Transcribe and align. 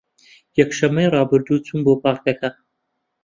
یەکشەممەی 0.59 1.11
ڕابردوو 1.15 1.63
چووم 1.65 1.79
بۆ 1.85 1.93
پارکەکە. 2.03 2.49